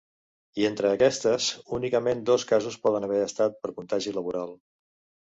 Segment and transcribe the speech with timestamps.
[0.61, 4.61] I entre aquestes, únicament dos casos poden haver estat per contagi laboral.